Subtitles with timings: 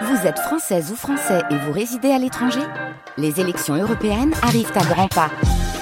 [0.00, 2.62] Vous êtes française ou français et vous résidez à l'étranger
[3.18, 5.30] Les élections européennes arrivent à grands pas.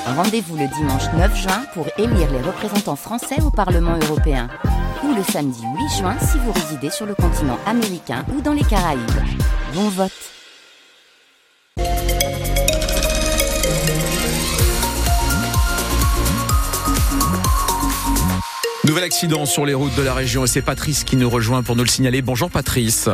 [0.05, 4.49] Rendez-vous le dimanche 9 juin pour élire les représentants français au Parlement européen.
[5.05, 8.65] Ou le samedi 8 juin si vous résidez sur le continent américain ou dans les
[8.65, 9.01] Caraïbes.
[9.75, 10.11] Bon vote
[18.85, 21.77] Nouvel accident sur les routes de la région et c'est Patrice qui nous rejoint pour
[21.77, 22.23] nous le signaler.
[22.23, 23.09] Bonjour Patrice.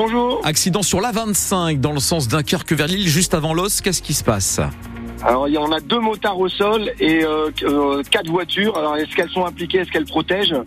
[0.00, 0.40] Bonjour.
[0.44, 3.80] Accident sur la 25 dans le sens Dunkerque vers Lille, juste avant l'os.
[3.80, 4.60] Qu'est-ce qui se passe
[5.24, 8.78] Alors, il y en a deux motards au sol et euh, euh, quatre voitures.
[8.78, 9.78] Alors, est-ce qu'elles sont impliquées?
[9.78, 10.62] Est-ce qu'elles protègent?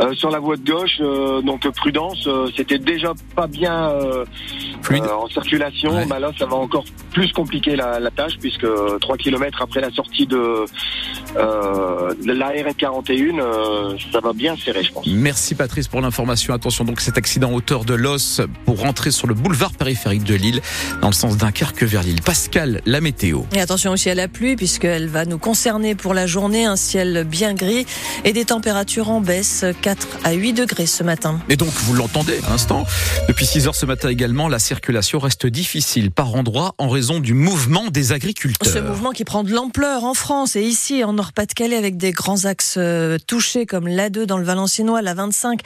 [0.00, 4.24] Euh, Sur la voie de gauche, euh, donc prudence, euh, c'était déjà pas bien euh,
[4.92, 5.94] euh, en circulation.
[5.94, 6.06] Ouais.
[6.06, 8.66] Bah là, ça va encore plus compliquer la, la tâche puisque
[9.00, 10.64] 3 km après la sortie de,
[11.36, 15.06] euh, de la RN41, euh, ça va bien serrer, je pense.
[15.06, 16.54] Merci Patrice pour l'information.
[16.54, 20.60] Attention donc cet accident hauteur de l'os pour rentrer sur le boulevard périphérique de Lille
[21.02, 22.22] dans le sens Dunkerque vers Lille.
[22.22, 23.42] Pascal, la météo.
[23.54, 27.24] Et attention aussi à la pluie puisqu'elle va nous concerner pour la journée, un ciel
[27.24, 27.86] bien gris
[28.24, 29.89] et des températures en baisse, 4
[30.24, 31.40] à 8 degrés ce matin.
[31.48, 32.84] Et donc, vous l'entendez à l'instant,
[33.28, 37.34] depuis 6 heures ce matin également, la circulation reste difficile par endroits en raison du
[37.34, 38.72] mouvement des agriculteurs.
[38.72, 42.44] Ce mouvement qui prend de l'ampleur en France et ici en Nord-Pas-de-Calais avec des grands
[42.44, 45.60] axes euh, touchés comme l'A2 dans le Valenciennois, la 25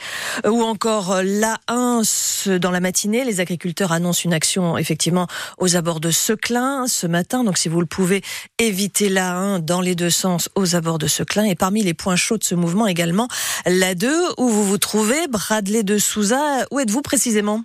[0.45, 3.23] euh, ou encore euh, l'A1 ce- dans la matinée.
[3.25, 7.43] Les agriculteurs annoncent une action effectivement aux abords de Seclin ce matin.
[7.43, 8.21] Donc si vous le pouvez,
[8.59, 11.43] évitez l'A1 dans les deux sens aux abords de Seclin.
[11.45, 13.27] Et parmi les points chauds de ce mouvement également,
[13.65, 14.04] l'A2
[14.37, 16.65] où vous vous trouvez, Bradley de Souza.
[16.71, 17.63] Où êtes-vous précisément?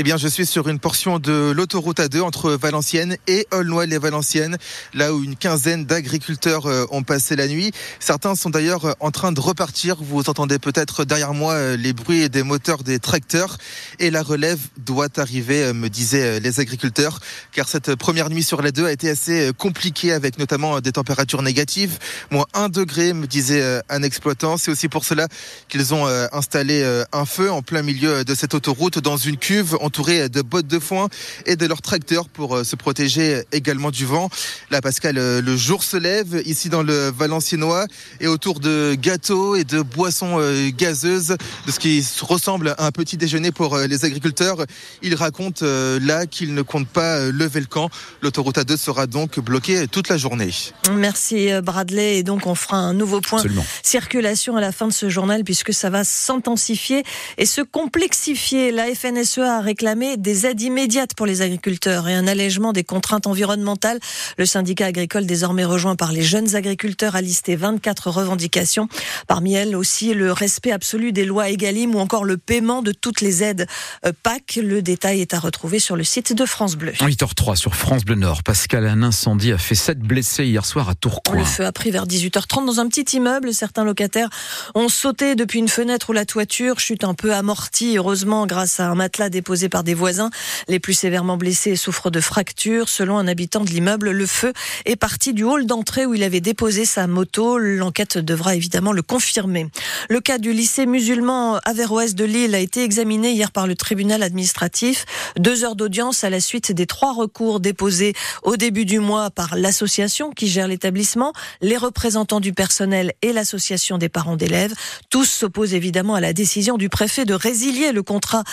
[0.00, 4.56] Eh bien, je suis sur une portion de l'autoroute A2 entre Valenciennes et Aulnoy-les-Valenciennes,
[4.94, 7.70] là où une quinzaine d'agriculteurs euh, ont passé la nuit.
[7.98, 9.96] Certains sont d'ailleurs euh, en train de repartir.
[10.00, 13.58] Vous entendez peut-être derrière moi euh, les bruits des moteurs des tracteurs.
[13.98, 17.20] Et la relève doit arriver, me disaient les agriculteurs,
[17.52, 21.42] car cette première nuit sur la 2 a été assez compliquée avec notamment des températures
[21.42, 21.98] négatives.
[22.30, 24.56] Moins 1 degré, me disait un exploitant.
[24.56, 25.28] C'est aussi pour cela
[25.68, 30.28] qu'ils ont installé un feu en plein milieu de cette autoroute dans une cuve entourée
[30.28, 31.08] de bottes de foin
[31.46, 34.30] et de leurs tracteurs pour euh, se protéger également du vent.
[34.70, 37.86] Là, Pascal, euh, le jour se lève ici dans le Valenciennois
[38.20, 41.36] et autour de gâteaux et de boissons euh, gazeuses,
[41.66, 44.58] de ce qui ressemble à un petit déjeuner pour les agriculteurs.
[45.02, 47.90] Ils racontent là qu'ils ne comptent pas lever le camp.
[48.22, 50.52] L'autoroute A2 sera donc bloquée toute la journée.
[50.92, 52.18] Merci Bradley.
[52.18, 53.64] Et donc on fera un nouveau point Absolument.
[53.82, 57.02] circulation à la fin de ce journal puisque ça va s'intensifier
[57.38, 58.70] et se complexifier.
[58.70, 59.79] La FNSEA a réclamé
[60.18, 63.98] des aides immédiates pour les agriculteurs et un allègement des contraintes environnementales.
[64.36, 68.88] Le syndicat agricole désormais rejoint par les jeunes agriculteurs a listé 24 revendications.
[69.26, 73.22] Parmi elles aussi le respect absolu des lois Egalim ou encore le paiement de toutes
[73.22, 73.66] les aides
[74.04, 74.60] euh, PAC.
[74.62, 76.92] Le détail est à retrouver sur le site de France Bleu.
[76.92, 78.42] 8h03 sur France Bleu Nord.
[78.42, 81.38] Pascal, un incendie a fait 7 blessés hier soir à Tourcoing.
[81.38, 83.54] Le feu a pris vers 18h30 dans un petit immeuble.
[83.54, 84.28] Certains locataires
[84.74, 88.90] ont sauté depuis une fenêtre ou la toiture, chute un peu amortie, heureusement, grâce à
[88.90, 90.30] un matelas déposé par des voisins.
[90.68, 92.88] Les plus sévèrement blessés souffrent de fractures.
[92.88, 94.52] Selon un habitant de l'immeuble, le feu
[94.86, 97.58] est parti du hall d'entrée où il avait déposé sa moto.
[97.58, 99.66] L'enquête devra évidemment le confirmer.
[100.08, 104.22] Le cas du lycée musulman Averroès de Lille a été examiné hier par le tribunal
[104.22, 105.04] administratif.
[105.38, 109.56] Deux heures d'audience à la suite des trois recours déposés au début du mois par
[109.56, 114.74] l'association qui gère l'établissement, les représentants du personnel et l'association des parents d'élèves.
[115.10, 118.44] Tous s'opposent évidemment à la décision du préfet de résilier le contrat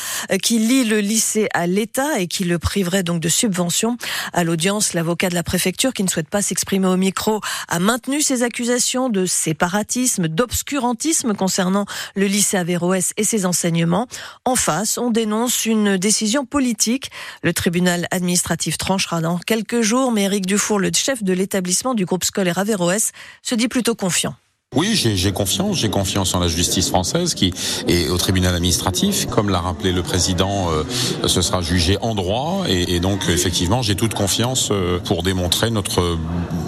[0.41, 3.97] qui lie le lycée à l'État et qui le priverait donc de subventions.
[4.34, 8.22] À l'audience, l'avocat de la préfecture qui ne souhaite pas s'exprimer au micro a maintenu
[8.22, 11.85] ses accusations de séparatisme, d'obscurantisme concernant
[12.16, 14.08] le lycée Averroès et ses enseignements.
[14.46, 17.12] En face, on dénonce une décision politique.
[17.44, 22.06] Le tribunal administratif tranchera dans quelques jours, mais Éric Dufour, le chef de l'établissement du
[22.06, 24.35] groupe scolaire Averroès, se dit plutôt confiant.
[24.75, 25.78] Oui, j'ai confiance.
[25.78, 27.53] J'ai confiance en la justice française qui
[27.88, 29.25] est au tribunal administratif.
[29.25, 30.83] Comme l'a rappelé le président, euh,
[31.25, 32.66] ce sera jugé en droit.
[32.67, 36.17] Et, et donc, effectivement, j'ai toute confiance euh, pour démontrer notre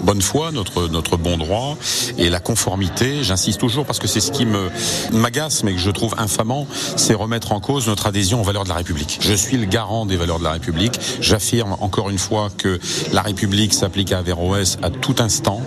[0.02, 1.76] bonne foi, notre, notre bon droit
[2.18, 3.22] et la conformité.
[3.22, 4.70] J'insiste toujours parce que c'est ce qui me
[5.12, 6.66] m'agace, mais que je trouve infamant,
[6.96, 9.18] c'est remettre en cause notre adhésion aux valeurs de la République.
[9.20, 10.98] Je suis le garant des valeurs de la République.
[11.20, 12.78] J'affirme encore une fois que
[13.12, 15.60] la République s'applique à Averroès à tout instant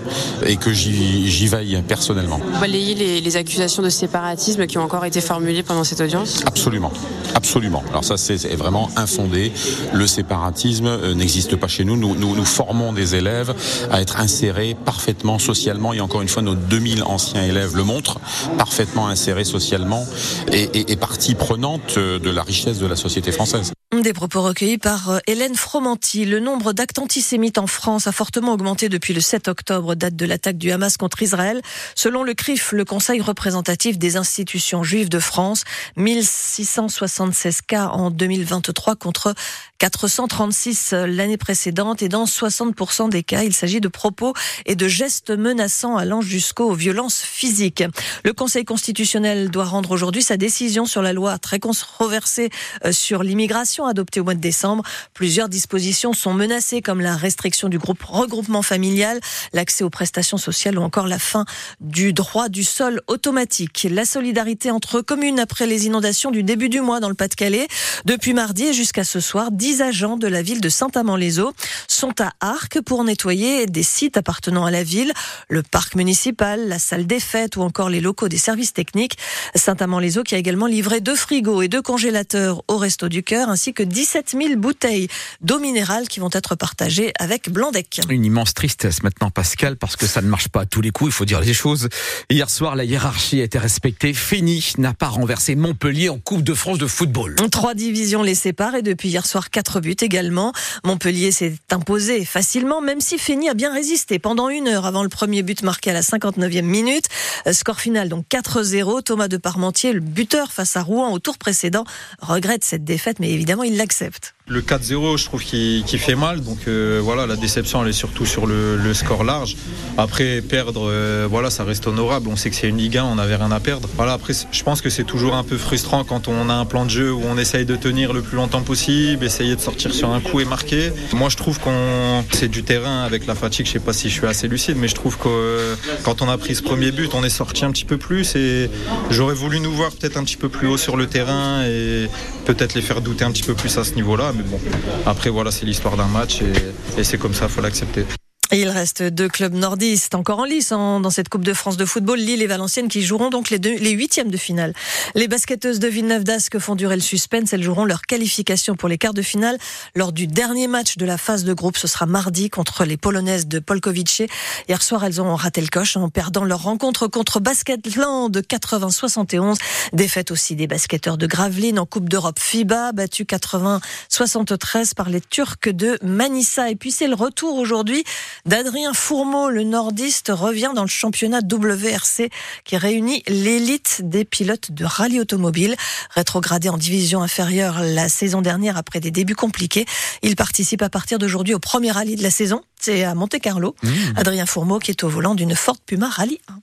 [0.46, 2.40] et que j'y veille personnellement.
[2.54, 6.42] Vous balayez les, les accusations de séparatisme qui ont encore été formulées pendant cette audience?
[6.46, 6.92] Absolument,
[7.36, 7.84] absolument.
[7.90, 9.52] Alors ça, c'est vraiment infondé.
[9.94, 11.98] Le séparatisme euh, n'existe pas chez nous.
[11.98, 12.36] Nous, nous.
[12.36, 13.54] nous formons des élèves
[13.92, 15.94] à être insérés parfaitement socialement.
[15.94, 18.20] Et encore une fois, nos 2000 anciens élèves le montrent,
[18.58, 20.06] parfaitement insérés socialement
[20.52, 23.73] et, partie prenante euh, de la richesse de la société française.
[24.02, 26.26] Des propos recueillis par euh, Hélène Fromanti.
[26.26, 30.26] Le nombre d'actes antisémites en France a fortement augmenté depuis le 7 octobre, date de
[30.26, 31.62] l'attaque du Hamas contre Israël.
[31.94, 35.64] Selon le CRIF, le Conseil représentatif des institutions juives de France,
[35.96, 39.36] 1676 cas en 2023 contre
[39.78, 44.34] 436 l'année précédente et dans 60% des cas, il s'agit de propos
[44.66, 47.84] et de gestes menaçants allant jusqu'aux violences physiques.
[48.24, 52.50] Le Conseil constitutionnel doit rendre aujourd'hui sa décision sur la loi très controversée
[52.86, 54.84] euh, sur l'immigration adoptée au mois de décembre.
[55.14, 59.20] Plusieurs dispositions sont menacées comme la restriction du groupe regroupement familial,
[59.54, 61.46] l'accès aux prestations sociales ou encore la fin
[61.80, 63.88] du droit du sol automatique.
[63.90, 67.68] La solidarité entre communes après les inondations du début du mois dans le Pas-de-Calais.
[68.06, 71.54] Depuis mardi et jusqu'à ce soir, 10 agents de la ville de Saint-Amand-les-Eaux
[71.88, 75.14] sont à Arc pour nettoyer des sites appartenant à la ville,
[75.50, 79.18] le parc municipal, la salle des fêtes ou encore les locaux des services techniques.
[79.56, 83.73] Saint-Amand-les-Eaux qui a également livré deux frigos et deux congélateurs au Resto du Cœur ainsi
[83.74, 85.08] que 17 000 bouteilles
[85.42, 88.02] d'eau minérale qui vont être partagées avec Blandec.
[88.10, 91.10] Une immense tristesse maintenant, Pascal, parce que ça ne marche pas à tous les coups,
[91.10, 91.90] il faut dire les choses.
[92.30, 94.14] Hier soir, la hiérarchie a été respectée.
[94.14, 97.36] Fini n'a pas renversé Montpellier en Coupe de France de football.
[97.52, 100.54] Trois divisions les séparent et depuis hier soir, quatre buts également.
[100.84, 105.10] Montpellier s'est imposé facilement, même si Fini a bien résisté pendant une heure avant le
[105.10, 107.06] premier but marqué à la 59e minute.
[107.52, 109.04] Score final donc 4-0.
[109.04, 111.86] Thomas de Parmentier, le buteur face à Rouen au tour précédent,
[112.22, 114.36] regrette cette défaite, mais évidemment il l'accepte.
[114.50, 116.42] Le 4-0, je trouve qu'il fait mal.
[116.42, 119.56] Donc euh, voilà, la déception, elle est surtout sur le, score large.
[119.98, 122.28] Après, perdre, euh, voilà, ça reste honorable.
[122.30, 123.88] On sait que c'est une Ligue 1, on n'avait rien à perdre.
[123.96, 126.84] Voilà, après, je pense que c'est toujours un peu frustrant quand on a un plan
[126.84, 130.10] de jeu où on essaye de tenir le plus longtemps possible, essayer de sortir sur
[130.10, 130.92] un coup et marquer.
[131.14, 133.66] Moi, je trouve qu'on c'est du terrain avec la fatigue.
[133.66, 136.28] Je sais pas si je suis assez lucide, mais je trouve que euh, quand on
[136.28, 138.70] a pris ce premier but, on est sorti un petit peu plus et
[139.10, 142.10] j'aurais voulu nous voir peut-être un petit peu plus haut sur le terrain et
[142.46, 144.60] peut-être les faire douter un petit peu plus à ce niveau-là mais bon,
[145.06, 148.06] après voilà, c'est l'histoire d'un match et, et c'est comme ça, il faut l'accepter
[148.54, 152.20] il reste deux clubs nordistes encore en lice dans cette Coupe de France de football,
[152.20, 154.74] Lille et Valenciennes, qui joueront donc les, deux, les huitièmes de finale.
[155.16, 157.54] Les basketteuses de Villeneuve d'Ascq font durer le suspense.
[157.54, 159.58] Elles joueront leur qualification pour les quarts de finale
[159.96, 161.78] lors du dernier match de la phase de groupe.
[161.78, 164.24] Ce sera mardi contre les Polonaises de Polkowice.
[164.68, 169.58] Hier soir, elles ont raté le coche en perdant leur rencontre contre Basketland de 80-71.
[169.94, 175.58] Défaite aussi des basketteurs de Gravelines en Coupe d'Europe FIBA, battu 80-73 par les Turcs
[175.66, 176.70] de Manissa.
[176.70, 178.04] Et puis c'est le retour aujourd'hui
[178.46, 179.50] d'Adrien Fourmeau.
[179.50, 182.30] Le nordiste revient dans le championnat WRC
[182.64, 185.76] qui réunit l'élite des pilotes de rallye automobile.
[186.12, 189.86] Rétrogradé en division inférieure la saison dernière après des débuts compliqués,
[190.22, 192.64] il participe à partir d'aujourd'hui au premier rallye de la saison.
[192.80, 193.76] C'est à Monte Carlo.
[193.84, 193.90] Mmh.
[194.16, 196.60] Adrien Fourmeau qui est au volant d'une Ford Puma Rallye 1.